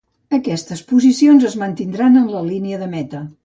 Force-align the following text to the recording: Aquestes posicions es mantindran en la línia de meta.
Aquestes 0.37 0.81
posicions 0.93 1.47
es 1.51 1.59
mantindran 1.65 2.21
en 2.23 2.27
la 2.35 2.45
línia 2.51 2.85
de 2.85 2.93
meta. 2.99 3.27